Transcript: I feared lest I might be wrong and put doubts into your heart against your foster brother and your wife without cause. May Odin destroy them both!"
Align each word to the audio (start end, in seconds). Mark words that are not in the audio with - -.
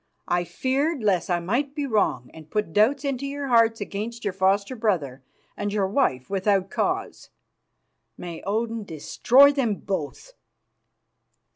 I 0.27 0.45
feared 0.45 1.03
lest 1.03 1.29
I 1.29 1.39
might 1.39 1.75
be 1.75 1.85
wrong 1.85 2.31
and 2.33 2.49
put 2.49 2.73
doubts 2.73 3.05
into 3.05 3.27
your 3.27 3.49
heart 3.49 3.79
against 3.81 4.23
your 4.23 4.33
foster 4.33 4.75
brother 4.75 5.21
and 5.55 5.71
your 5.71 5.85
wife 5.85 6.27
without 6.27 6.71
cause. 6.71 7.29
May 8.17 8.41
Odin 8.41 8.83
destroy 8.83 9.51
them 9.51 9.75
both!" 9.75 10.33